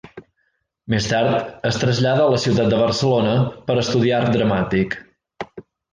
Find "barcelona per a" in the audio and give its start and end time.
2.85-3.83